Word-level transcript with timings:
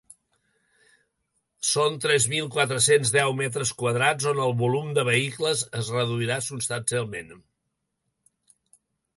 Són 1.71 1.99
tres 2.05 2.25
mil 2.31 2.47
quatre-cents 2.55 3.11
deu 3.17 3.35
metres 3.41 3.73
quadrats 3.83 4.29
on 4.33 4.41
el 4.47 4.57
volum 4.63 4.89
de 4.99 5.05
vehicles 5.11 5.63
es 5.83 5.93
reduirà 5.99 6.39
substancialment. 6.49 7.31